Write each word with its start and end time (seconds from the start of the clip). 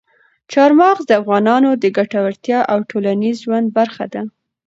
چار 0.51 0.71
مغز 0.81 1.03
د 1.07 1.11
افغانانو 1.21 1.69
د 1.83 1.85
ګټورتیا 1.97 2.59
او 2.71 2.79
ټولنیز 2.89 3.35
ژوند 3.45 3.67
برخه 3.77 4.05
ده. 4.13 4.21